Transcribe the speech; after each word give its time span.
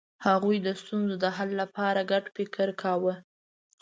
هغوی 0.25 0.57
د 0.61 0.67
ستونزو 0.81 1.15
د 1.23 1.25
حل 1.35 1.49
لپاره 1.61 2.07
ګډ 2.11 2.23
فکر 2.35 2.67
کاوه. 2.81 3.15